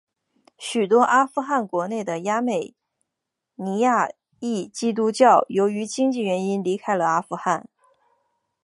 [0.57, 2.73] 许多阿富汗国内的亚美
[3.53, 7.69] 尼亚裔基督徒由于经济原因离开了阿富汗。